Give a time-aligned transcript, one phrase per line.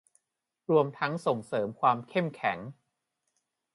[0.69, 2.57] รวมทั้งส่งเสริมความเข้มแข็ง